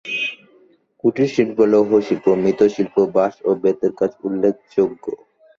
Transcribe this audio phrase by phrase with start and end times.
[1.03, 5.05] কুটিরশিল্প লৌহশিল্প, মৃৎশিল্প, বাশঁ ও বেতের কাজ উল্লেখযোগ্য।